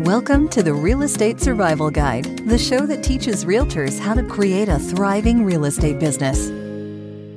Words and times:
Welcome 0.00 0.50
to 0.50 0.62
the 0.62 0.74
Real 0.74 1.00
Estate 1.00 1.40
Survival 1.40 1.90
Guide, 1.90 2.46
the 2.46 2.58
show 2.58 2.84
that 2.84 3.02
teaches 3.02 3.46
realtors 3.46 3.98
how 3.98 4.12
to 4.12 4.22
create 4.22 4.68
a 4.68 4.78
thriving 4.78 5.42
real 5.42 5.64
estate 5.64 5.98
business. 5.98 6.50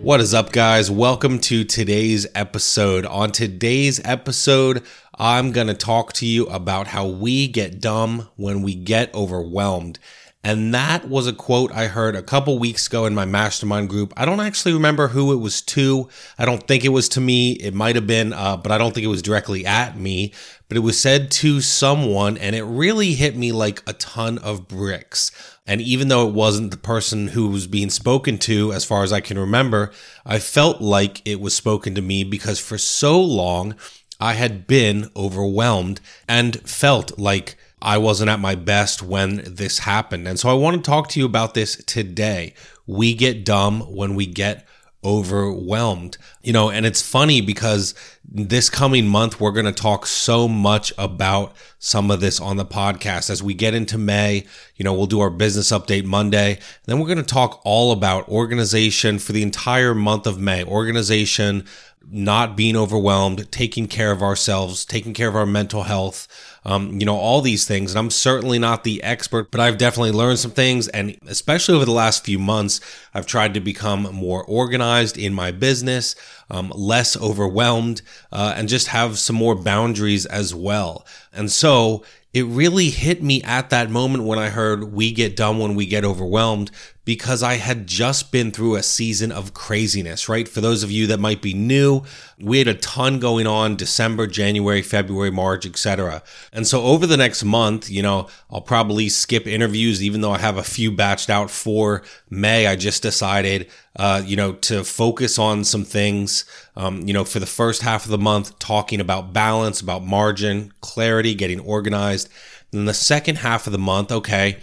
What 0.04 0.20
is 0.20 0.34
up, 0.34 0.52
guys? 0.52 0.92
Welcome 0.92 1.40
to 1.40 1.64
today's 1.64 2.28
episode. 2.36 3.06
On 3.06 3.32
today's 3.32 4.02
episode, 4.04 4.84
I'm 5.16 5.54
going 5.54 5.68
to 5.68 5.74
talk 5.74 6.12
to 6.14 6.26
you 6.26 6.48
about 6.48 6.88
how 6.88 7.08
we 7.08 7.48
get 7.48 7.80
dumb 7.80 8.28
when 8.36 8.62
we 8.62 8.76
get 8.76 9.14
overwhelmed. 9.16 9.98
And 10.42 10.74
that 10.74 11.10
was 11.10 11.28
a 11.28 11.34
quote 11.34 11.70
I 11.74 11.88
heard 11.88 12.16
a 12.16 12.24
couple 12.24 12.60
weeks 12.60 12.88
ago 12.88 13.06
in 13.06 13.14
my 13.14 13.26
mastermind 13.26 13.90
group. 13.90 14.14
I 14.16 14.24
don't 14.24 14.40
actually 14.40 14.74
remember 14.74 15.10
who 15.10 15.34
it 15.34 15.38
was 15.38 15.62
to. 15.64 16.08
I 16.38 16.46
don't 16.46 16.66
think 16.66 16.86
it 16.86 16.90
was 16.90 17.10
to 17.10 17.22
me. 17.22 17.54
It 17.54 17.74
might 17.74 17.96
have 17.96 18.08
been, 18.08 18.32
uh, 18.32 18.56
but 18.56 18.72
I 18.72 18.78
don't 18.78 18.94
think 18.94 19.04
it 19.04 19.10
was 19.10 19.22
directly 19.22 19.66
at 19.66 19.98
me. 19.98 20.32
But 20.70 20.78
it 20.78 20.82
was 20.82 21.00
said 21.00 21.30
to 21.32 21.60
someone, 21.60 22.38
and 22.38 22.56
it 22.56 22.64
really 22.64 23.16
hit 23.16 23.36
me 23.36 23.52
like 23.52 23.84
a 23.86 23.94
ton 23.94 24.38
of 24.38 24.70
bricks. 24.70 25.32
And 25.68 25.82
even 25.82 26.08
though 26.08 26.28
it 26.28 26.34
wasn't 26.34 26.72
the 26.72 26.78
person 26.78 27.30
who 27.30 27.50
was 27.50 27.68
being 27.68 27.90
spoken 27.90 28.38
to, 28.40 28.72
as 28.72 28.86
far 28.86 29.04
as 29.04 29.12
I 29.12 29.20
can 29.20 29.38
remember, 29.38 29.92
I 30.26 30.40
felt 30.40 30.80
like 30.80 31.22
it 31.28 31.42
was 31.42 31.54
spoken 31.54 31.96
to 31.96 32.02
me 32.02 32.24
because 32.24 32.60
for 32.60 32.78
so 32.78 33.22
long 33.22 33.76
I 34.22 34.34
had 34.34 34.68
been 34.68 35.10
overwhelmed 35.16 36.00
and 36.28 36.62
felt 36.62 37.20
like 37.20 37.58
I 37.82 37.98
wasn't 37.98 38.30
at 38.30 38.40
my 38.40 38.56
best 38.56 39.02
when 39.02 39.42
this 39.46 39.80
happened. 39.80 40.28
And 40.28 40.40
so 40.40 40.50
I 40.50 40.54
want 40.54 40.78
to 40.78 40.90
talk 40.90 41.10
to 41.10 41.20
you 41.20 41.26
about 41.26 41.54
this 41.54 41.76
today. 41.86 42.54
We 42.86 43.14
get 43.14 43.46
dumb 43.46 43.82
when 43.82 44.16
we 44.16 44.26
get 44.26 44.66
overwhelmed. 45.04 46.18
You 46.42 46.54
know, 46.54 46.70
and 46.70 46.86
it's 46.86 47.02
funny 47.02 47.42
because 47.42 47.94
this 48.32 48.70
coming 48.70 49.08
month, 49.08 49.40
we're 49.40 49.52
going 49.52 49.66
to 49.66 49.72
talk 49.72 50.06
so 50.06 50.48
much 50.48 50.92
about 50.98 51.56
some 51.80 52.12
of 52.12 52.20
this 52.20 52.40
on 52.40 52.58
the 52.58 52.66
podcast. 52.66 53.30
As 53.30 53.42
we 53.42 53.54
get 53.54 53.74
into 53.74 53.98
May, 53.98 54.46
you 54.76 54.84
know, 54.84 54.94
we'll 54.94 55.08
do 55.08 55.22
our 55.22 55.30
business 55.30 55.72
update 55.72 56.06
Monday. 56.06 56.60
Then 56.86 57.00
we're 57.00 57.08
going 57.08 57.18
to 57.18 57.24
talk 57.24 57.62
all 57.64 57.92
about 57.92 58.28
organization 58.28 59.20
for 59.20 59.32
the 59.32 59.44
entire 59.44 59.96
month 59.96 60.28
of 60.28 60.40
May, 60.40 60.64
organization, 60.64 61.66
not 62.12 62.58
being 62.58 62.76
overwhelmed, 62.76 63.52
taking 63.52 63.88
care 63.88 64.12
of 64.12 64.22
ourselves, 64.22 64.86
taking 64.86 65.14
care 65.14 65.28
of 65.28 65.36
our 65.36 65.46
mental 65.46 65.84
health 65.84 66.28
um, 66.66 67.00
you 67.00 67.06
know, 67.06 67.16
all 67.16 67.42
these 67.42 67.66
things. 67.66 67.92
And 67.92 68.00
I'm 68.00 68.10
certainly 68.10 68.60
not 68.60 68.84
the 68.84 69.02
expert, 69.04 69.52
but 69.52 69.60
I've 69.60 69.78
definitely 69.78 70.12
learned 70.12 70.40
some 70.40 70.52
things. 70.52 70.88
And 70.90 71.18
especially 71.28 71.76
over 71.76 71.86
the 71.86 71.92
last 71.92 72.26
few 72.26 72.40
months, 72.40 72.82
I've 73.14 73.26
tried 73.26 73.54
to 73.54 73.60
become 73.60 74.04
more 74.14 74.44
organized 74.44 75.18
in 75.18 75.34
my 75.34 75.52
business, 75.52 76.16
um, 76.50 76.72
less 76.76 77.16
overwhelmed, 77.18 78.02
uh, 78.32 78.54
and 78.56 78.68
just 78.68 78.88
have 78.88 79.20
some 79.20 79.36
more 79.36 79.56
boundaries 79.56 80.26
as 80.26 80.54
well. 80.54 81.06
And 81.32 81.52
so 81.52 82.04
it 82.34 82.46
really 82.46 82.90
hit 82.90 83.24
me 83.24 83.42
at 83.44 83.72
that 83.72 83.90
moment 83.90 84.26
when 84.26 84.38
I 84.38 84.50
heard 84.50 84.94
we 84.94 85.12
get 85.12 85.36
dumb 85.36 85.60
when 85.60 85.74
we 85.76 85.86
get 85.86 86.06
overwhelmed 86.06 86.70
because 87.06 87.42
I 87.42 87.56
had 87.56 87.88
just 87.88 88.32
been 88.32 88.52
through 88.52 88.76
a 88.76 88.84
season 88.84 89.32
of 89.32 89.54
craziness, 89.54 90.30
right? 90.30 90.48
For 90.48 90.62
those 90.62 90.84
of 90.84 90.92
you 90.92 91.08
that 91.08 91.20
might 91.20 91.42
be 91.42 91.54
new, 91.54 92.04
we 92.40 92.60
had 92.60 92.68
a 92.68 92.76
ton 92.76 93.20
going 93.20 93.48
on 93.48 93.76
December, 93.76 94.28
January, 94.28 94.82
February, 94.82 95.32
March, 95.32 95.66
etc. 95.66 96.22
And 96.54 96.68
so 96.68 96.84
over 96.84 97.08
the 97.08 97.18
next 97.18 97.44
month, 97.44 97.90
you 97.90 98.04
know, 98.04 98.28
I'll 98.52 98.62
probably 98.62 99.10
skip 99.10 99.48
interviews 99.48 100.04
even 100.04 100.22
though 100.22 100.32
I 100.32 100.38
have 100.40 100.58
a 100.58 100.64
few 100.64 100.92
batched 100.92 101.30
out 101.30 101.50
for 101.50 102.04
May. 102.30 102.68
I 102.68 102.76
just 102.76 103.02
decided 103.02 103.70
uh, 104.00 104.22
you 104.26 104.38
know, 104.38 104.54
to 104.54 104.84
focus 104.86 105.38
on 105.38 105.64
some 105.66 105.84
things, 105.84 106.46
um, 106.78 107.06
you 107.06 107.14
know, 107.14 107.26
for 107.26 107.40
the 107.40 107.46
first 107.46 107.82
half 107.82 108.06
of 108.06 108.12
the 108.12 108.18
month, 108.18 108.58
talking 108.58 109.02
about 109.02 109.34
balance, 109.34 109.82
about 109.82 110.06
margin, 110.06 110.72
clarity, 110.80 111.36
getting 111.36 111.60
organized. 111.60 112.30
Then 112.72 112.86
the 112.86 112.94
second 112.94 113.40
half 113.40 113.68
of 113.68 113.74
the 113.74 113.78
month, 113.78 114.12
okay, 114.12 114.58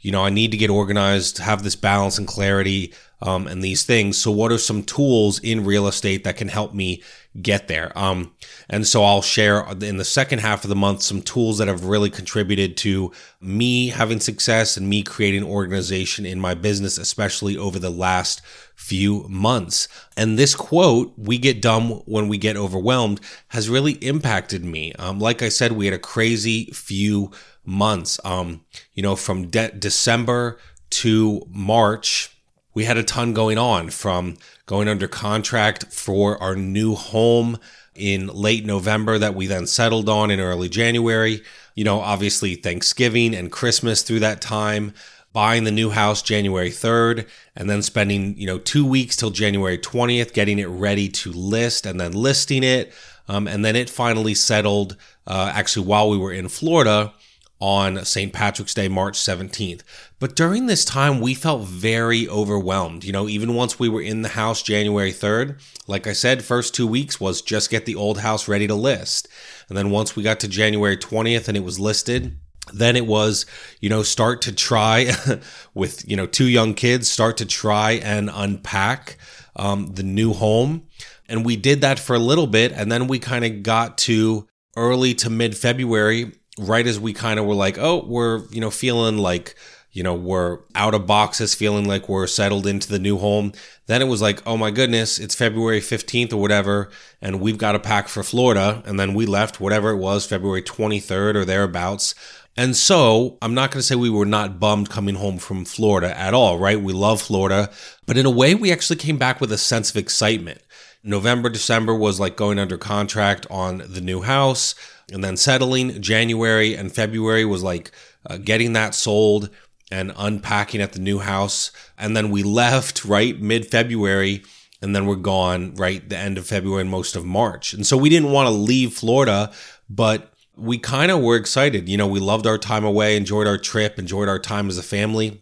you 0.00 0.12
know, 0.12 0.24
I 0.24 0.30
need 0.30 0.50
to 0.50 0.56
get 0.56 0.70
organized, 0.70 1.38
have 1.38 1.62
this 1.62 1.76
balance 1.76 2.18
and 2.18 2.26
clarity 2.26 2.92
um, 3.22 3.46
and 3.46 3.62
these 3.62 3.84
things. 3.84 4.18
So, 4.18 4.30
what 4.30 4.52
are 4.52 4.58
some 4.58 4.82
tools 4.82 5.38
in 5.40 5.64
real 5.64 5.86
estate 5.86 6.24
that 6.24 6.36
can 6.36 6.48
help 6.48 6.74
me 6.74 7.02
get 7.40 7.66
there? 7.66 7.96
Um, 7.98 8.32
and 8.68 8.86
so, 8.86 9.02
I'll 9.04 9.22
share 9.22 9.66
in 9.80 9.96
the 9.96 10.04
second 10.04 10.40
half 10.40 10.64
of 10.64 10.68
the 10.68 10.76
month 10.76 11.02
some 11.02 11.22
tools 11.22 11.58
that 11.58 11.68
have 11.68 11.84
really 11.84 12.10
contributed 12.10 12.76
to 12.78 13.12
me 13.40 13.88
having 13.88 14.20
success 14.20 14.76
and 14.76 14.88
me 14.88 15.02
creating 15.02 15.44
organization 15.44 16.26
in 16.26 16.40
my 16.40 16.54
business, 16.54 16.98
especially 16.98 17.56
over 17.56 17.78
the 17.78 17.90
last 17.90 18.42
few 18.74 19.26
months. 19.28 19.88
And 20.16 20.38
this 20.38 20.54
quote, 20.54 21.14
we 21.16 21.38
get 21.38 21.62
dumb 21.62 22.02
when 22.04 22.28
we 22.28 22.36
get 22.36 22.56
overwhelmed, 22.56 23.20
has 23.48 23.70
really 23.70 23.92
impacted 23.92 24.64
me. 24.64 24.92
Um, 24.94 25.18
like 25.18 25.42
I 25.42 25.48
said, 25.48 25.72
we 25.72 25.86
had 25.86 25.94
a 25.94 25.98
crazy 25.98 26.66
few 26.66 27.30
months. 27.66 28.18
Um, 28.24 28.64
you 28.94 29.02
know, 29.02 29.16
from 29.16 29.48
de- 29.48 29.72
December 29.72 30.58
to 30.90 31.46
March, 31.50 32.36
we 32.74 32.84
had 32.84 32.96
a 32.96 33.02
ton 33.02 33.32
going 33.32 33.58
on 33.58 33.90
from 33.90 34.36
going 34.66 34.88
under 34.88 35.08
contract 35.08 35.86
for 35.92 36.40
our 36.42 36.54
new 36.54 36.94
home 36.94 37.58
in 37.94 38.26
late 38.28 38.64
November 38.64 39.18
that 39.18 39.34
we 39.34 39.46
then 39.46 39.66
settled 39.66 40.08
on 40.08 40.30
in 40.30 40.40
early 40.40 40.68
January. 40.68 41.42
You 41.74 41.84
know, 41.84 42.00
obviously 42.00 42.54
Thanksgiving 42.54 43.34
and 43.34 43.50
Christmas 43.50 44.02
through 44.02 44.20
that 44.20 44.40
time, 44.40 44.92
buying 45.32 45.64
the 45.64 45.70
new 45.70 45.90
house 45.90 46.22
January 46.22 46.70
3rd, 46.70 47.26
and 47.54 47.68
then 47.68 47.82
spending, 47.82 48.36
you 48.38 48.46
know, 48.46 48.58
two 48.58 48.86
weeks 48.86 49.16
till 49.16 49.30
January 49.30 49.78
20th 49.78 50.32
getting 50.32 50.58
it 50.58 50.68
ready 50.68 51.08
to 51.08 51.32
list 51.32 51.86
and 51.86 52.00
then 52.00 52.12
listing 52.12 52.62
it. 52.62 52.92
Um, 53.28 53.48
and 53.48 53.64
then 53.64 53.74
it 53.74 53.90
finally 53.90 54.34
settled 54.34 54.96
uh, 55.26 55.50
actually 55.54 55.86
while 55.86 56.08
we 56.08 56.18
were 56.18 56.32
in 56.32 56.48
Florida 56.48 57.12
on 57.60 58.04
St. 58.04 58.32
Patrick's 58.32 58.74
Day, 58.74 58.88
March 58.88 59.18
17th. 59.18 59.82
But 60.18 60.36
during 60.36 60.66
this 60.66 60.84
time, 60.84 61.20
we 61.20 61.34
felt 61.34 61.62
very 61.62 62.28
overwhelmed. 62.28 63.04
You 63.04 63.12
know, 63.12 63.28
even 63.28 63.54
once 63.54 63.78
we 63.78 63.88
were 63.88 64.02
in 64.02 64.22
the 64.22 64.30
house 64.30 64.62
January 64.62 65.12
3rd, 65.12 65.60
like 65.86 66.06
I 66.06 66.12
said, 66.12 66.44
first 66.44 66.74
two 66.74 66.86
weeks 66.86 67.18
was 67.18 67.40
just 67.40 67.70
get 67.70 67.86
the 67.86 67.94
old 67.94 68.18
house 68.18 68.46
ready 68.46 68.66
to 68.66 68.74
list. 68.74 69.28
And 69.68 69.76
then 69.76 69.90
once 69.90 70.14
we 70.14 70.22
got 70.22 70.40
to 70.40 70.48
January 70.48 70.96
20th 70.96 71.48
and 71.48 71.56
it 71.56 71.64
was 71.64 71.80
listed, 71.80 72.36
then 72.72 72.96
it 72.96 73.06
was, 73.06 73.46
you 73.80 73.88
know, 73.88 74.02
start 74.02 74.42
to 74.42 74.52
try 74.54 75.12
with, 75.74 76.06
you 76.08 76.16
know, 76.16 76.26
two 76.26 76.48
young 76.48 76.74
kids, 76.74 77.10
start 77.10 77.36
to 77.38 77.46
try 77.46 77.92
and 77.92 78.30
unpack 78.32 79.16
um, 79.54 79.94
the 79.94 80.02
new 80.02 80.32
home. 80.32 80.86
And 81.28 81.44
we 81.44 81.56
did 81.56 81.80
that 81.80 81.98
for 81.98 82.14
a 82.14 82.20
little 82.20 82.46
bit. 82.46 82.72
And 82.72 82.90
then 82.92 83.06
we 83.06 83.18
kind 83.18 83.44
of 83.44 83.62
got 83.62 83.98
to 83.98 84.46
early 84.76 85.14
to 85.14 85.30
mid 85.30 85.56
February 85.56 86.32
right 86.58 86.86
as 86.86 86.98
we 86.98 87.12
kind 87.12 87.38
of 87.38 87.46
were 87.46 87.54
like, 87.54 87.78
oh, 87.78 88.04
we're, 88.06 88.44
you 88.46 88.60
know, 88.60 88.70
feeling 88.70 89.18
like, 89.18 89.54
you 89.92 90.02
know, 90.02 90.14
we're 90.14 90.58
out 90.74 90.94
of 90.94 91.06
boxes, 91.06 91.54
feeling 91.54 91.86
like 91.86 92.08
we're 92.08 92.26
settled 92.26 92.66
into 92.66 92.88
the 92.88 92.98
new 92.98 93.18
home. 93.18 93.52
Then 93.86 94.02
it 94.02 94.08
was 94.08 94.20
like, 94.20 94.46
oh 94.46 94.56
my 94.56 94.70
goodness, 94.70 95.18
it's 95.18 95.34
February 95.34 95.80
15th 95.80 96.32
or 96.32 96.36
whatever, 96.38 96.90
and 97.22 97.40
we've 97.40 97.58
got 97.58 97.72
to 97.72 97.78
pack 97.78 98.08
for 98.08 98.22
Florida. 98.22 98.82
And 98.84 99.00
then 99.00 99.14
we 99.14 99.26
left, 99.26 99.60
whatever 99.60 99.90
it 99.90 99.96
was, 99.96 100.26
February 100.26 100.62
23rd 100.62 101.34
or 101.34 101.44
thereabouts. 101.44 102.14
And 102.58 102.74
so 102.74 103.36
I'm 103.42 103.54
not 103.54 103.70
going 103.70 103.80
to 103.80 103.86
say 103.86 103.94
we 103.96 104.10
were 104.10 104.24
not 104.24 104.58
bummed 104.58 104.88
coming 104.88 105.16
home 105.16 105.38
from 105.38 105.64
Florida 105.66 106.18
at 106.18 106.32
all, 106.32 106.58
right? 106.58 106.80
We 106.80 106.94
love 106.94 107.20
Florida, 107.20 107.70
but 108.06 108.16
in 108.16 108.24
a 108.24 108.30
way, 108.30 108.54
we 108.54 108.72
actually 108.72 108.96
came 108.96 109.18
back 109.18 109.40
with 109.40 109.52
a 109.52 109.58
sense 109.58 109.90
of 109.90 109.96
excitement. 109.96 110.62
November, 111.02 111.48
December 111.48 111.94
was 111.94 112.18
like 112.18 112.36
going 112.36 112.58
under 112.58 112.76
contract 112.76 113.46
on 113.50 113.82
the 113.86 114.00
new 114.00 114.22
house 114.22 114.74
and 115.12 115.22
then 115.22 115.36
settling. 115.36 116.00
January 116.00 116.74
and 116.74 116.94
February 116.94 117.44
was 117.44 117.62
like 117.62 117.90
uh, 118.28 118.38
getting 118.38 118.72
that 118.72 118.94
sold 118.94 119.50
and 119.90 120.12
unpacking 120.16 120.80
at 120.80 120.92
the 120.92 120.98
new 120.98 121.18
house. 121.18 121.70
And 121.96 122.16
then 122.16 122.30
we 122.30 122.42
left 122.42 123.04
right 123.04 123.40
mid 123.40 123.66
February 123.66 124.44
and 124.82 124.94
then 124.94 125.06
we're 125.06 125.16
gone 125.16 125.74
right 125.74 126.06
the 126.08 126.18
end 126.18 126.38
of 126.38 126.46
February 126.46 126.82
and 126.82 126.90
most 126.90 127.16
of 127.16 127.24
March. 127.24 127.72
And 127.72 127.86
so 127.86 127.96
we 127.96 128.08
didn't 128.08 128.32
want 128.32 128.46
to 128.48 128.54
leave 128.54 128.92
Florida, 128.92 129.52
but 129.88 130.32
we 130.56 130.78
kind 130.78 131.10
of 131.10 131.22
were 131.22 131.36
excited. 131.36 131.88
You 131.88 131.96
know, 131.96 132.06
we 132.06 132.20
loved 132.20 132.46
our 132.46 132.58
time 132.58 132.84
away, 132.84 133.16
enjoyed 133.16 133.46
our 133.46 133.58
trip, 133.58 133.98
enjoyed 133.98 134.28
our 134.28 134.38
time 134.38 134.68
as 134.68 134.78
a 134.78 134.82
family. 134.82 135.40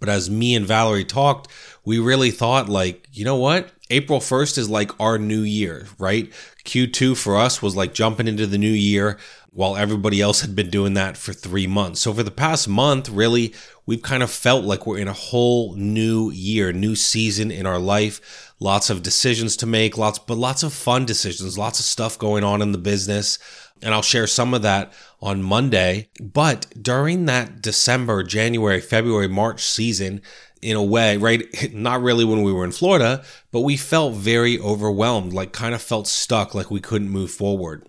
But 0.00 0.08
as 0.08 0.28
me 0.28 0.54
and 0.54 0.66
Valerie 0.66 1.04
talked, 1.04 1.48
we 1.84 1.98
really 1.98 2.30
thought 2.30 2.68
like, 2.68 3.08
you 3.12 3.24
know 3.24 3.36
what? 3.36 3.70
April 3.90 4.18
1st 4.18 4.58
is 4.58 4.68
like 4.68 4.90
our 5.00 5.18
new 5.18 5.42
year, 5.42 5.86
right? 5.98 6.30
Q2 6.64 7.16
for 7.16 7.36
us 7.36 7.62
was 7.62 7.76
like 7.76 7.94
jumping 7.94 8.26
into 8.26 8.46
the 8.46 8.58
new 8.58 8.66
year 8.68 9.18
while 9.52 9.76
everybody 9.76 10.20
else 10.20 10.42
had 10.42 10.54
been 10.54 10.68
doing 10.68 10.94
that 10.94 11.16
for 11.16 11.32
three 11.32 11.66
months. 11.66 12.00
So 12.00 12.12
for 12.12 12.22
the 12.22 12.30
past 12.30 12.68
month, 12.68 13.08
really, 13.08 13.54
we've 13.86 14.02
kind 14.02 14.22
of 14.22 14.30
felt 14.30 14.64
like 14.64 14.86
we're 14.86 14.98
in 14.98 15.08
a 15.08 15.14
whole 15.14 15.74
new 15.76 16.30
year, 16.30 16.72
new 16.72 16.94
season 16.94 17.50
in 17.50 17.64
our 17.64 17.78
life. 17.78 18.52
Lots 18.58 18.90
of 18.90 19.02
decisions 19.02 19.56
to 19.58 19.66
make, 19.66 19.96
lots, 19.96 20.18
but 20.18 20.36
lots 20.36 20.62
of 20.62 20.74
fun 20.74 21.06
decisions, 21.06 21.56
lots 21.56 21.78
of 21.78 21.86
stuff 21.86 22.18
going 22.18 22.44
on 22.44 22.60
in 22.60 22.72
the 22.72 22.78
business. 22.78 23.38
And 23.82 23.94
I'll 23.94 24.02
share 24.02 24.26
some 24.26 24.52
of 24.52 24.62
that 24.62 24.92
on 25.22 25.42
Monday. 25.42 26.08
But 26.20 26.66
during 26.82 27.26
that 27.26 27.62
December, 27.62 28.22
January, 28.24 28.80
February, 28.80 29.28
March 29.28 29.62
season, 29.62 30.20
in 30.66 30.76
a 30.76 30.82
way, 30.82 31.16
right? 31.16 31.44
Not 31.72 32.02
really 32.02 32.24
when 32.24 32.42
we 32.42 32.52
were 32.52 32.64
in 32.64 32.72
Florida, 32.72 33.24
but 33.52 33.60
we 33.60 33.76
felt 33.76 34.14
very 34.14 34.58
overwhelmed, 34.58 35.32
like 35.32 35.52
kind 35.52 35.76
of 35.76 35.80
felt 35.80 36.08
stuck, 36.08 36.56
like 36.56 36.72
we 36.72 36.80
couldn't 36.80 37.08
move 37.08 37.30
forward. 37.30 37.88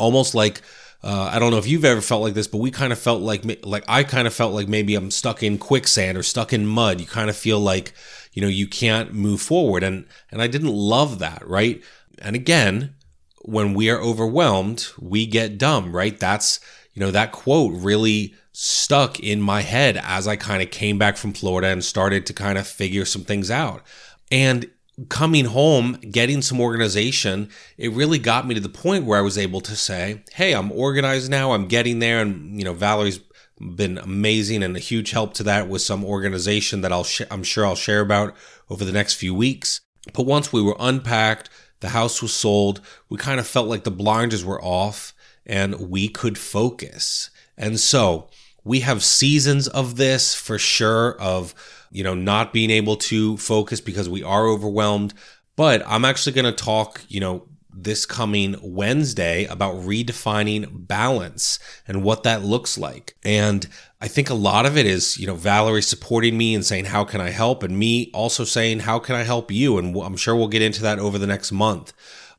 Almost 0.00 0.34
like 0.34 0.62
uh, 1.04 1.30
I 1.32 1.38
don't 1.38 1.52
know 1.52 1.58
if 1.58 1.66
you've 1.68 1.84
ever 1.84 2.00
felt 2.00 2.22
like 2.22 2.34
this, 2.34 2.48
but 2.48 2.58
we 2.58 2.72
kind 2.72 2.92
of 2.92 2.98
felt 2.98 3.22
like 3.22 3.44
like 3.64 3.84
I 3.86 4.02
kind 4.02 4.26
of 4.26 4.34
felt 4.34 4.52
like 4.52 4.66
maybe 4.66 4.96
I'm 4.96 5.12
stuck 5.12 5.44
in 5.44 5.58
quicksand 5.58 6.18
or 6.18 6.24
stuck 6.24 6.52
in 6.52 6.66
mud. 6.66 7.00
You 7.00 7.06
kind 7.06 7.30
of 7.30 7.36
feel 7.36 7.60
like 7.60 7.92
you 8.32 8.42
know 8.42 8.48
you 8.48 8.66
can't 8.66 9.14
move 9.14 9.40
forward, 9.40 9.84
and 9.84 10.04
and 10.32 10.42
I 10.42 10.48
didn't 10.48 10.72
love 10.72 11.20
that, 11.20 11.46
right? 11.46 11.82
And 12.18 12.34
again, 12.34 12.94
when 13.42 13.74
we 13.74 13.90
are 13.90 14.00
overwhelmed, 14.00 14.88
we 14.98 15.24
get 15.24 15.56
dumb, 15.56 15.94
right? 15.94 16.18
That's 16.18 16.58
you 16.94 17.00
know 17.00 17.12
that 17.12 17.30
quote 17.30 17.74
really 17.74 18.34
stuck 18.64 19.18
in 19.18 19.40
my 19.40 19.60
head 19.60 20.00
as 20.04 20.28
I 20.28 20.36
kind 20.36 20.62
of 20.62 20.70
came 20.70 20.96
back 20.96 21.16
from 21.16 21.32
Florida 21.32 21.66
and 21.66 21.84
started 21.84 22.26
to 22.26 22.32
kind 22.32 22.56
of 22.56 22.64
figure 22.64 23.04
some 23.04 23.24
things 23.24 23.50
out. 23.50 23.82
And 24.30 24.70
coming 25.08 25.46
home, 25.46 25.94
getting 25.94 26.42
some 26.42 26.60
organization, 26.60 27.48
it 27.76 27.90
really 27.90 28.20
got 28.20 28.46
me 28.46 28.54
to 28.54 28.60
the 28.60 28.68
point 28.68 29.04
where 29.04 29.18
I 29.18 29.22
was 29.22 29.36
able 29.36 29.62
to 29.62 29.74
say, 29.74 30.22
Hey, 30.34 30.52
I'm 30.54 30.70
organized 30.70 31.28
now. 31.28 31.50
I'm 31.50 31.66
getting 31.66 31.98
there. 31.98 32.20
And, 32.20 32.56
you 32.56 32.64
know, 32.64 32.72
Valerie's 32.72 33.18
been 33.58 33.98
amazing 33.98 34.62
and 34.62 34.76
a 34.76 34.80
huge 34.80 35.10
help 35.10 35.34
to 35.34 35.42
that 35.42 35.66
with 35.66 35.82
some 35.82 36.04
organization 36.04 36.82
that 36.82 36.92
I'll, 36.92 37.02
sh- 37.02 37.22
I'm 37.32 37.42
sure 37.42 37.66
I'll 37.66 37.74
share 37.74 38.00
about 38.00 38.36
over 38.70 38.84
the 38.84 38.92
next 38.92 39.14
few 39.14 39.34
weeks. 39.34 39.80
But 40.14 40.26
once 40.26 40.52
we 40.52 40.62
were 40.62 40.76
unpacked, 40.78 41.50
the 41.80 41.88
house 41.88 42.22
was 42.22 42.32
sold, 42.32 42.80
we 43.08 43.18
kind 43.18 43.40
of 43.40 43.46
felt 43.48 43.66
like 43.66 43.82
the 43.82 43.90
blinders 43.90 44.44
were 44.44 44.62
off 44.62 45.14
and 45.44 45.90
we 45.90 46.08
could 46.08 46.38
focus. 46.38 47.28
And 47.56 47.80
so 47.80 48.28
we 48.64 48.80
have 48.80 49.02
seasons 49.02 49.68
of 49.68 49.96
this 49.96 50.34
for 50.34 50.58
sure 50.58 51.20
of 51.20 51.54
you 51.92 52.02
know, 52.02 52.14
not 52.14 52.52
being 52.52 52.70
able 52.70 52.96
to 52.96 53.36
focus 53.36 53.80
because 53.80 54.08
we 54.08 54.22
are 54.22 54.48
overwhelmed. 54.48 55.14
But 55.54 55.82
I'm 55.86 56.04
actually 56.04 56.32
going 56.32 56.52
to 56.52 56.64
talk, 56.64 57.02
you 57.08 57.20
know, 57.20 57.46
this 57.74 58.04
coming 58.06 58.56
Wednesday 58.62 59.44
about 59.44 59.76
redefining 59.76 60.86
balance 60.86 61.58
and 61.86 62.02
what 62.02 62.22
that 62.22 62.42
looks 62.42 62.76
like. 62.76 63.16
And 63.24 63.66
I 64.00 64.08
think 64.08 64.30
a 64.30 64.34
lot 64.34 64.66
of 64.66 64.76
it 64.76 64.86
is, 64.86 65.18
you 65.18 65.26
know, 65.26 65.34
Valerie 65.34 65.82
supporting 65.82 66.36
me 66.36 66.54
and 66.54 66.64
saying, 66.64 66.86
How 66.86 67.04
can 67.04 67.20
I 67.20 67.30
help? 67.30 67.62
And 67.62 67.78
me 67.78 68.10
also 68.14 68.44
saying, 68.44 68.80
How 68.80 68.98
can 68.98 69.14
I 69.14 69.22
help 69.22 69.50
you? 69.50 69.78
And 69.78 69.96
I'm 69.96 70.16
sure 70.16 70.34
we'll 70.34 70.48
get 70.48 70.62
into 70.62 70.82
that 70.82 70.98
over 70.98 71.18
the 71.18 71.26
next 71.26 71.52
month. 71.52 71.92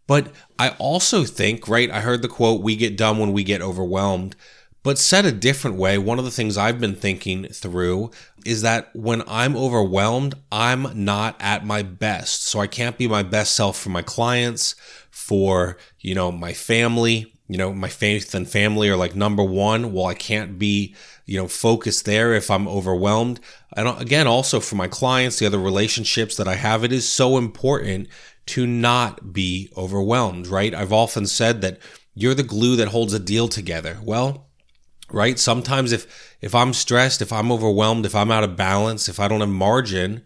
But 0.06 0.32
I 0.60 0.70
also 0.80 1.24
think, 1.24 1.68
right, 1.68 1.90
I 1.90 2.02
heard 2.02 2.22
the 2.22 2.28
quote, 2.28 2.62
We 2.62 2.76
get 2.76 2.98
done 2.98 3.20
when 3.20 3.32
we 3.32 3.44
get 3.44 3.62
overwhelmed. 3.62 4.36
But 4.84 5.00
said 5.00 5.26
a 5.26 5.32
different 5.32 5.78
way, 5.78 5.98
one 5.98 6.20
of 6.20 6.26
the 6.26 6.32
things 6.32 6.58
I've 6.58 6.80
been 6.80 6.96
thinking 6.96 7.46
through 7.46 8.12
is 8.46 8.62
that 8.64 8.90
when 8.94 9.24
I'm 9.28 9.56
overwhelmed, 9.56 10.36
I'm 10.52 11.06
not 11.06 11.38
at 11.40 11.66
my 11.66 11.82
best. 11.84 12.44
So 12.44 12.60
I 12.60 12.68
can't 12.68 12.98
be 12.98 13.08
my 13.08 13.24
best 13.24 13.56
self 13.56 13.80
for 13.80 13.90
my 13.90 14.02
clients, 14.02 14.76
for, 15.10 15.78
you 16.00 16.14
know, 16.14 16.32
my 16.32 16.52
family. 16.52 17.34
You 17.48 17.58
know, 17.58 17.74
my 17.74 17.90
faith 17.90 18.34
and 18.36 18.50
family 18.50 18.90
are 18.90 18.96
like 18.98 19.16
number 19.16 19.44
one. 19.44 19.94
Well, 19.94 20.06
I 20.06 20.16
can't 20.16 20.58
be, 20.60 20.96
you 21.26 21.38
know, 21.38 21.48
focused 21.48 22.06
there 22.06 22.34
if 22.34 22.50
I'm 22.52 22.68
overwhelmed. 22.68 23.40
And 23.78 23.88
uh, 23.88 23.96
again, 24.00 24.28
also 24.28 24.60
for 24.60 24.76
my 24.76 24.88
clients, 24.88 25.40
the 25.40 25.46
other 25.46 25.60
relationships 25.60 26.36
that 26.38 26.48
I 26.48 26.56
have, 26.56 26.84
it 26.84 26.92
is 26.92 27.08
so 27.08 27.38
important 27.38 28.08
to 28.48 28.68
not 28.68 29.34
be 29.34 29.70
overwhelmed, 29.78 30.48
right? 30.48 30.74
I've 30.74 30.94
often 30.94 31.26
said 31.26 31.62
that 31.62 31.80
you're 32.16 32.34
the 32.34 32.44
glue 32.44 32.76
that 32.78 32.90
holds 32.90 33.14
a 33.14 33.20
deal 33.20 33.48
together. 33.48 34.00
Well, 34.04 34.50
right? 35.14 35.40
Sometimes 35.40 35.94
if 35.94 36.36
if 36.42 36.54
I'm 36.54 36.74
stressed, 36.74 37.22
if 37.22 37.32
I'm 37.32 37.52
overwhelmed, 37.52 38.06
if 38.06 38.16
I'm 38.16 38.32
out 38.32 38.44
of 38.44 38.58
balance, 38.58 39.08
if 39.08 39.20
I 39.20 39.30
don't 39.30 39.40
have 39.40 39.50
margin, 39.50 40.24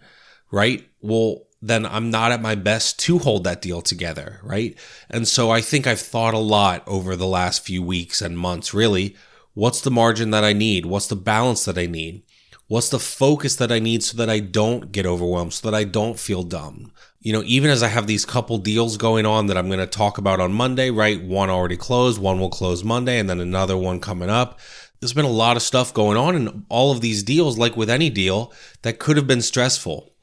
right? 0.50 0.84
Well, 1.02 1.44
then 1.62 1.86
I'm 1.86 2.10
not 2.10 2.32
at 2.32 2.42
my 2.42 2.56
best 2.56 3.00
to 3.00 3.20
hold 3.20 3.44
that 3.44 3.62
deal 3.62 3.82
together, 3.82 4.40
right? 4.44 4.76
And 5.10 5.28
so 5.28 5.52
I 5.52 5.62
think 5.62 5.86
I've 5.86 6.00
thought 6.00 6.34
a 6.34 6.40
lot 6.40 6.84
over 6.88 7.16
the 7.16 7.28
last 7.28 7.66
few 7.66 7.84
weeks 7.84 8.22
and 8.22 8.38
months, 8.38 8.74
really. 8.74 9.16
What's 9.54 9.82
the 9.82 9.92
margin 9.92 10.32
that 10.32 10.44
I 10.44 10.54
need? 10.54 10.86
What's 10.86 11.08
the 11.08 11.16
balance 11.16 11.66
that 11.66 11.78
I 11.78 11.88
need? 11.88 12.24
What's 12.68 12.90
the 12.90 13.00
focus 13.00 13.56
that 13.56 13.72
I 13.72 13.80
need 13.80 14.04
so 14.04 14.18
that 14.18 14.30
I 14.30 14.40
don't 14.40 14.92
get 14.92 15.06
overwhelmed, 15.06 15.54
so 15.54 15.70
that 15.70 15.78
I 15.78 15.84
don't 15.84 16.20
feel 16.20 16.44
dumb? 16.44 16.92
You 17.20 17.34
know, 17.34 17.44
even 17.46 17.70
as 17.70 17.82
I 17.82 17.88
have 17.88 18.08
these 18.08 18.26
couple 18.26 18.58
deals 18.58 18.96
going 18.96 19.26
on 19.26 19.48
that 19.48 19.58
I'm 19.58 19.68
going 19.68 19.80
to 19.80 19.88
talk 19.88 20.18
about 20.18 20.40
on 20.40 20.54
Monday, 20.54 20.92
right? 20.92 21.22
One 21.22 21.50
already 21.50 21.78
closed, 21.78 22.22
one 22.22 22.40
will 22.40 22.50
close 22.50 22.84
Monday, 22.84 23.20
and 23.20 23.30
then 23.30 23.40
another 23.40 23.76
one 23.76 24.00
coming 24.00 24.30
up. 24.30 24.60
There's 25.00 25.14
been 25.14 25.26
a 25.26 25.30
lot 25.30 25.58
of 25.58 25.64
stuff 25.64 25.94
going 25.94 26.18
on 26.18 26.36
in 26.36 26.66
all 26.70 26.92
of 26.92 27.02
these 27.02 27.24
deals, 27.24 27.58
like 27.58 27.76
with 27.76 27.90
any 27.90 28.10
deal, 28.10 28.54
that 28.84 29.00
could 29.00 29.18
have 29.18 29.28
been 29.28 29.42
stressful, 29.42 30.14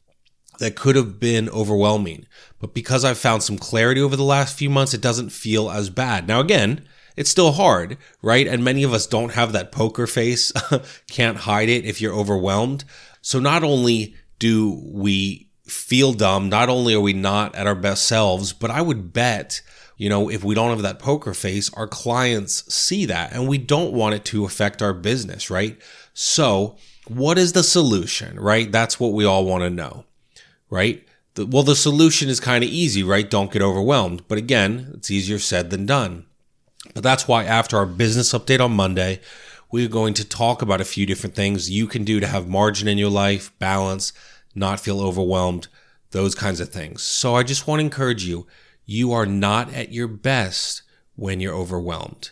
that 0.58 0.76
could 0.76 0.96
have 0.96 1.20
been 1.20 1.48
overwhelming. 1.50 2.26
But 2.60 2.74
because 2.74 3.04
I've 3.04 3.18
found 3.18 3.42
some 3.42 3.58
clarity 3.58 4.00
over 4.00 4.16
the 4.16 4.22
last 4.24 4.56
few 4.56 4.70
months, 4.70 4.94
it 4.94 5.00
doesn't 5.00 5.30
feel 5.30 5.70
as 5.70 5.90
bad. 5.90 6.26
Now, 6.26 6.40
again, 6.40 6.86
it's 7.16 7.30
still 7.30 7.52
hard, 7.52 7.98
right? 8.22 8.46
And 8.46 8.64
many 8.64 8.82
of 8.82 8.92
us 8.92 9.06
don't 9.06 9.32
have 9.32 9.52
that 9.52 9.72
poker 9.72 10.06
face, 10.06 10.52
can't 11.10 11.38
hide 11.38 11.68
it 11.68 11.84
if 11.84 12.00
you're 12.00 12.14
overwhelmed. 12.14 12.84
So 13.20 13.38
not 13.38 13.62
only 13.62 14.16
do 14.38 14.82
we 14.84 15.48
feel 15.74 16.12
dumb, 16.12 16.48
not 16.48 16.68
only 16.68 16.94
are 16.94 17.00
we 17.00 17.12
not 17.12 17.54
at 17.54 17.66
our 17.66 17.74
best 17.74 18.06
selves, 18.06 18.52
but 18.52 18.70
I 18.70 18.80
would 18.80 19.12
bet, 19.12 19.60
you 19.96 20.08
know, 20.08 20.30
if 20.30 20.44
we 20.44 20.54
don't 20.54 20.70
have 20.70 20.82
that 20.82 20.98
poker 20.98 21.34
face, 21.34 21.72
our 21.74 21.86
clients 21.86 22.72
see 22.72 23.06
that 23.06 23.32
and 23.32 23.48
we 23.48 23.58
don't 23.58 23.92
want 23.92 24.14
it 24.14 24.24
to 24.26 24.44
affect 24.44 24.82
our 24.82 24.94
business, 24.94 25.50
right? 25.50 25.78
So, 26.14 26.76
what 27.06 27.36
is 27.36 27.52
the 27.52 27.62
solution, 27.62 28.38
right? 28.40 28.70
That's 28.72 28.98
what 28.98 29.12
we 29.12 29.24
all 29.24 29.44
want 29.44 29.62
to 29.62 29.70
know, 29.70 30.04
right? 30.70 31.06
The, 31.34 31.46
well, 31.46 31.62
the 31.62 31.76
solution 31.76 32.28
is 32.28 32.40
kind 32.40 32.64
of 32.64 32.70
easy, 32.70 33.02
right? 33.02 33.28
Don't 33.28 33.52
get 33.52 33.60
overwhelmed. 33.60 34.26
But 34.28 34.38
again, 34.38 34.92
it's 34.94 35.10
easier 35.10 35.38
said 35.38 35.70
than 35.70 35.84
done. 35.84 36.26
But 36.94 37.02
that's 37.02 37.28
why 37.28 37.44
after 37.44 37.76
our 37.76 37.86
business 37.86 38.32
update 38.32 38.60
on 38.60 38.76
Monday, 38.76 39.20
we're 39.70 39.88
going 39.88 40.14
to 40.14 40.24
talk 40.24 40.62
about 40.62 40.80
a 40.80 40.84
few 40.84 41.04
different 41.04 41.34
things 41.34 41.70
you 41.70 41.86
can 41.86 42.04
do 42.04 42.20
to 42.20 42.26
have 42.26 42.48
margin 42.48 42.86
in 42.86 42.98
your 42.98 43.10
life, 43.10 43.56
balance, 43.58 44.12
not 44.54 44.80
feel 44.80 45.00
overwhelmed, 45.00 45.68
those 46.10 46.34
kinds 46.34 46.60
of 46.60 46.68
things. 46.68 47.02
So 47.02 47.34
I 47.34 47.42
just 47.42 47.66
want 47.66 47.80
to 47.80 47.84
encourage 47.84 48.24
you 48.24 48.46
you 48.86 49.12
are 49.12 49.26
not 49.26 49.72
at 49.72 49.92
your 49.92 50.08
best 50.08 50.82
when 51.16 51.40
you're 51.40 51.54
overwhelmed. 51.54 52.30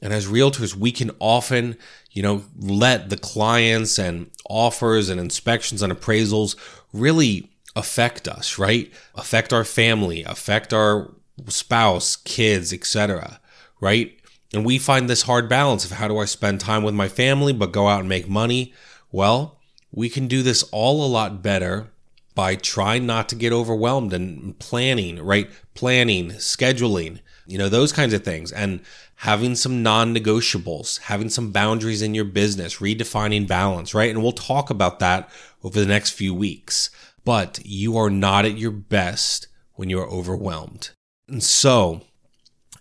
And 0.00 0.12
as 0.12 0.26
realtors, 0.26 0.74
we 0.74 0.90
can 0.90 1.12
often, 1.20 1.76
you 2.10 2.22
know, 2.24 2.44
let 2.58 3.08
the 3.08 3.16
clients 3.16 3.98
and 4.00 4.30
offers 4.50 5.08
and 5.08 5.20
inspections 5.20 5.80
and 5.80 5.92
appraisals 5.92 6.56
really 6.92 7.52
affect 7.76 8.26
us, 8.26 8.58
right? 8.58 8.92
Affect 9.14 9.52
our 9.52 9.64
family, 9.64 10.24
affect 10.24 10.72
our 10.72 11.14
spouse, 11.48 12.16
kids, 12.16 12.72
etc 12.72 13.38
right? 13.82 14.16
And 14.54 14.64
we 14.64 14.78
find 14.78 15.10
this 15.10 15.22
hard 15.22 15.48
balance 15.48 15.84
of 15.84 15.90
how 15.90 16.08
do 16.08 16.18
I 16.18 16.24
spend 16.24 16.60
time 16.60 16.84
with 16.84 16.94
my 16.94 17.08
family 17.08 17.52
but 17.52 17.72
go 17.72 17.88
out 17.88 18.00
and 18.00 18.08
make 18.08 18.28
money? 18.28 18.72
Well, 19.10 19.58
we 19.92 20.08
can 20.08 20.26
do 20.26 20.42
this 20.42 20.62
all 20.72 21.04
a 21.04 21.06
lot 21.06 21.42
better 21.42 21.88
by 22.34 22.54
trying 22.54 23.06
not 23.06 23.28
to 23.28 23.36
get 23.36 23.52
overwhelmed 23.52 24.12
and 24.12 24.58
planning, 24.58 25.22
right? 25.22 25.50
Planning, 25.74 26.30
scheduling, 26.32 27.20
you 27.46 27.58
know, 27.58 27.68
those 27.68 27.92
kinds 27.92 28.14
of 28.14 28.24
things. 28.24 28.50
And 28.50 28.80
having 29.16 29.54
some 29.54 29.82
non 29.82 30.14
negotiables, 30.14 31.00
having 31.02 31.28
some 31.28 31.52
boundaries 31.52 32.02
in 32.02 32.14
your 32.14 32.24
business, 32.24 32.78
redefining 32.78 33.46
balance, 33.46 33.94
right? 33.94 34.10
And 34.10 34.22
we'll 34.22 34.32
talk 34.32 34.70
about 34.70 34.98
that 35.00 35.28
over 35.62 35.78
the 35.78 35.86
next 35.86 36.10
few 36.10 36.34
weeks. 36.34 36.90
But 37.24 37.60
you 37.62 37.96
are 37.98 38.10
not 38.10 38.46
at 38.46 38.58
your 38.58 38.70
best 38.70 39.48
when 39.74 39.90
you're 39.90 40.08
overwhelmed. 40.08 40.90
And 41.28 41.42
so 41.42 42.00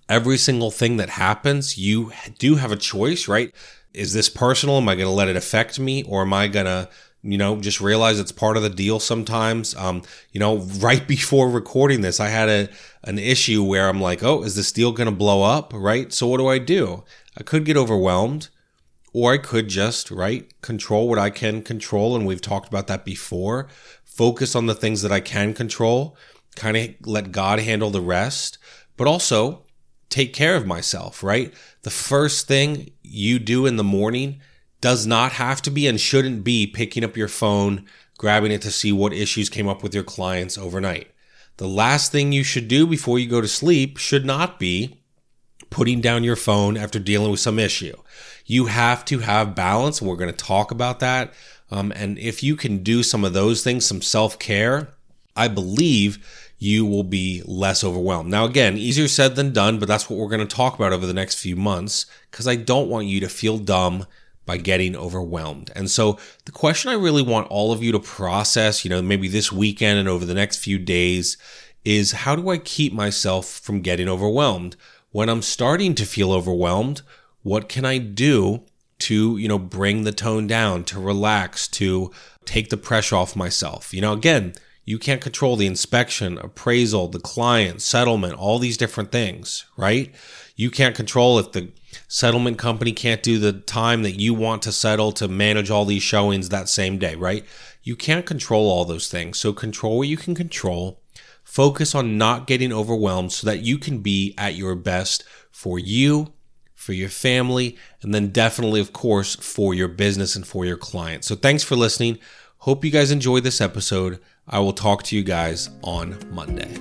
every 0.10 0.38
single 0.38 0.72
thing 0.72 0.98
that 0.98 1.10
happens, 1.10 1.77
you 1.77 2.12
do 2.39 2.56
have 2.56 2.72
a 2.72 2.77
choice, 2.77 3.27
right? 3.27 3.53
Is 3.93 4.13
this 4.13 4.29
personal? 4.29 4.77
Am 4.77 4.89
I 4.89 4.95
going 4.95 5.07
to 5.07 5.13
let 5.13 5.27
it 5.27 5.36
affect 5.36 5.79
me? 5.79 6.03
Or 6.03 6.21
am 6.21 6.33
I 6.33 6.48
going 6.48 6.65
to, 6.65 6.89
you 7.21 7.38
know, 7.38 7.60
just 7.60 7.81
realize 7.81 8.19
it's 8.19 8.31
part 8.31 8.57
of 8.57 8.63
the 8.63 8.69
deal 8.69 9.00
sometimes? 9.00 9.75
Um, 9.75 10.03
you 10.31 10.39
know, 10.39 10.57
right 10.79 11.07
before 11.07 11.50
recording 11.50 12.01
this, 12.01 12.19
I 12.19 12.29
had 12.29 12.50
a, 12.50 12.69
an 13.03 13.19
issue 13.19 13.63
where 13.63 13.89
I'm 13.89 14.01
like, 14.01 14.24
oh, 14.24 14.43
is 14.43 14.55
this 14.55 14.71
deal 14.71 14.91
going 14.91 15.10
to 15.10 15.15
blow 15.15 15.43
up? 15.43 15.74
Right. 15.74 16.12
So 16.13 16.27
what 16.27 16.38
do 16.38 16.48
I 16.48 16.57
do? 16.57 17.03
I 17.38 17.43
could 17.43 17.65
get 17.65 17.77
overwhelmed 17.77 18.50
or 19.13 19.33
I 19.33 19.38
could 19.38 19.67
just, 19.67 20.10
right, 20.10 20.50
control 20.62 21.10
what 21.10 21.19
I 21.19 21.29
can 21.29 21.62
control. 21.62 22.15
And 22.15 22.25
we've 22.25 22.41
talked 22.41 22.67
about 22.67 22.88
that 22.88 23.03
before. 23.03 23.67
Focus 24.05 24.55
on 24.55 24.67
the 24.67 24.75
things 24.75 25.01
that 25.01 25.12
I 25.12 25.19
can 25.19 25.53
control, 25.53 26.17
kind 26.55 26.77
of 26.77 26.89
let 27.05 27.31
God 27.31 27.60
handle 27.60 27.89
the 27.89 28.01
rest, 28.01 28.57
but 28.98 29.07
also 29.07 29.63
take 30.12 30.34
care 30.34 30.56
of 30.56 30.68
myself, 30.68 31.24
right? 31.24 31.53
The 31.82 31.89
first 31.89 32.48
thing 32.48 32.91
you 33.01 33.39
do 33.39 33.65
in 33.65 33.77
the 33.77 33.84
morning 33.84 34.41
does 34.82 35.08
not 35.08 35.34
have 35.34 35.62
to 35.63 35.72
be 35.72 35.88
and 35.88 36.00
shouldn't 36.00 36.44
be 36.44 36.68
picking 36.68 37.03
up 37.03 37.18
your 37.18 37.27
phone, 37.27 37.86
grabbing 38.18 38.51
it 38.51 38.62
to 38.63 38.72
see 38.72 38.91
what 38.91 39.13
issues 39.13 39.50
came 39.50 39.68
up 39.68 39.82
with 39.82 39.96
your 39.96 40.03
clients 40.03 40.58
overnight. 40.58 41.12
The 41.58 41.68
last 41.68 42.12
thing 42.12 42.32
you 42.32 42.44
should 42.44 42.68
do 42.68 42.86
before 42.88 43.20
you 43.20 43.27
go 43.27 43.41
to 43.41 43.48
sleep 43.48 43.98
should 43.98 44.25
not 44.25 44.60
be 44.60 45.01
putting 45.70 46.01
down 46.01 46.24
your 46.24 46.36
phone 46.36 46.75
after 46.75 47.00
dealing 47.00 47.32
with 47.32 47.39
some 47.39 47.60
issue. 47.60 47.96
You 48.46 48.65
have 48.65 49.06
to 49.06 49.20
have 49.20 49.56
balance, 49.56 50.01
we're 50.01 50.15
going 50.15 50.34
to 50.34 50.46
talk 50.46 50.72
about 50.72 51.00
that. 51.00 51.34
Um, 51.70 51.94
and 51.96 52.18
if 52.18 52.44
you 52.44 52.56
can 52.56 52.84
do 52.84 53.01
some 53.01 53.24
of 53.24 53.34
those 53.34 53.63
things, 53.63 53.86
some 53.86 54.01
self 54.01 54.38
care, 54.38 54.89
I 55.36 55.48
believe 55.48 56.40
you 56.62 56.86
will 56.86 57.03
be 57.03 57.41
less 57.48 57.84
overwhelmed. 57.84 58.30
Now, 58.30 58.46
again, 58.46 58.77
easier 58.77 59.08
said 59.08 59.36
than 59.36 59.51
done, 59.51 59.80
but 59.80 59.88
that's 59.88 60.08
what 60.08 60.20
we're 60.20 60.30
going 60.30 60.48
to 60.48 60.56
talk 60.56 60.75
about 60.75 60.94
over 60.94 61.08
the 61.08 61.13
next 61.13 61.39
few 61.39 61.56
months 61.56 62.06
because 62.30 62.48
I 62.48 62.56
don't 62.56 62.88
want 62.88 63.08
you 63.08 63.20
to 63.22 63.30
feel 63.30 63.58
dumb 63.58 64.06
by 64.46 64.58
getting 64.58 64.96
overwhelmed. 64.96 65.72
And 65.75 65.89
so, 65.89 66.20
the 66.46 66.51
question 66.51 66.91
I 66.91 66.94
really 66.94 67.24
want 67.24 67.48
all 67.48 67.72
of 67.72 67.82
you 67.82 67.91
to 67.94 68.00
process, 68.00 68.86
you 68.86 68.91
know, 68.91 69.01
maybe 69.01 69.27
this 69.27 69.51
weekend 69.51 69.98
and 69.98 70.08
over 70.08 70.24
the 70.24 70.36
next 70.36 70.58
few 70.58 70.77
days 70.77 71.36
is 71.84 72.12
how 72.12 72.36
do 72.36 72.48
I 72.51 72.60
keep 72.60 72.94
myself 72.94 73.48
from 73.48 73.82
getting 73.82 74.08
overwhelmed? 74.08 74.75
When 75.10 75.30
I'm 75.30 75.41
starting 75.41 75.96
to 75.96 76.06
feel 76.06 76.32
overwhelmed, 76.32 77.01
what 77.41 77.70
can 77.70 77.86
I 77.86 77.98
do 77.98 78.65
to, 79.00 79.36
you 79.36 79.48
know, 79.48 79.58
bring 79.58 80.03
the 80.03 80.12
tone 80.12 80.46
down, 80.46 80.84
to 80.86 81.00
relax, 81.00 81.68
to 81.70 82.12
take 82.46 82.70
the 82.70 82.77
pressure 82.77 83.15
off 83.15 83.36
myself? 83.36 83.96
You 83.96 84.01
know, 84.01 84.13
again, 84.13 84.53
you 84.91 85.00
can't 85.00 85.21
control 85.21 85.55
the 85.55 85.67
inspection, 85.67 86.38
appraisal, 86.38 87.07
the 87.07 87.17
client, 87.17 87.81
settlement, 87.81 88.33
all 88.33 88.60
these 88.60 88.75
different 88.75 89.10
things, 89.10 89.63
right? 89.77 90.13
You 90.57 90.69
can't 90.69 90.93
control 90.93 91.39
if 91.39 91.53
the 91.53 91.71
settlement 92.10 92.57
company 92.57 92.91
can't 92.91 93.24
do 93.24 93.39
the 93.39 93.53
time 93.53 94.03
that 94.03 94.19
you 94.19 94.33
want 94.33 94.62
to 94.63 94.71
settle 94.74 95.13
to 95.13 95.29
manage 95.29 95.71
all 95.71 95.86
these 95.86 96.03
showings 96.03 96.50
that 96.50 96.67
same 96.67 96.98
day, 96.98 97.15
right? 97.15 97.45
You 97.81 97.95
can't 97.95 98.25
control 98.25 98.69
all 98.69 98.83
those 98.83 99.10
things. 99.10 99.39
So 99.39 99.53
control 99.53 100.00
what 100.00 100.10
you 100.10 100.17
can 100.17 100.36
control. 100.36 101.00
Focus 101.41 101.95
on 101.95 102.17
not 102.17 102.45
getting 102.45 102.74
overwhelmed 102.74 103.31
so 103.31 103.48
that 103.48 103.62
you 103.62 103.77
can 103.77 104.00
be 104.00 104.36
at 104.38 104.55
your 104.55 104.75
best 104.75 105.24
for 105.51 105.79
you, 105.79 106.33
for 106.75 106.91
your 106.91 107.07
family, 107.07 107.77
and 108.01 108.13
then 108.13 108.27
definitely, 108.27 108.81
of 108.81 108.91
course, 108.91 109.38
for 109.38 109.74
your 109.74 109.88
business 109.88 110.36
and 110.36 110.45
for 110.45 110.65
your 110.65 110.75
clients. 110.75 111.27
So 111.27 111.36
thanks 111.36 111.63
for 111.63 111.77
listening. 111.77 112.19
Hope 112.57 112.83
you 112.83 112.91
guys 112.91 113.10
enjoyed 113.10 113.45
this 113.45 113.62
episode. 113.62 114.19
I 114.51 114.60
will 114.60 114.74
talk 114.74 115.03
to 115.03 115.15
you 115.15 115.24
guys 115.24 115.70
on 115.81 116.17
Monday. 116.31 116.77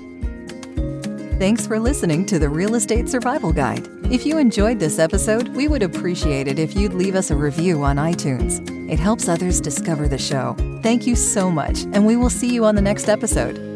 Thanks 1.39 1.67
for 1.67 1.79
listening 1.79 2.27
to 2.27 2.39
the 2.39 2.49
Real 2.49 2.75
Estate 2.75 3.09
Survival 3.09 3.53
Guide. 3.53 3.89
If 4.11 4.27
you 4.27 4.37
enjoyed 4.37 4.79
this 4.79 4.99
episode, 4.99 5.49
we 5.49 5.69
would 5.69 5.83
appreciate 5.83 6.49
it 6.49 6.59
if 6.59 6.77
you'd 6.77 6.93
leave 6.93 7.15
us 7.15 7.31
a 7.31 7.37
review 7.37 7.83
on 7.83 7.97
iTunes. 7.97 8.61
It 8.91 8.99
helps 8.99 9.29
others 9.29 9.61
discover 9.61 10.09
the 10.09 10.19
show. 10.19 10.55
Thank 10.83 11.07
you 11.07 11.15
so 11.15 11.51
much, 11.51 11.85
and 11.93 12.05
we 12.05 12.17
will 12.17 12.29
see 12.29 12.53
you 12.53 12.65
on 12.65 12.75
the 12.75 12.83
next 12.83 13.09
episode. 13.09 13.70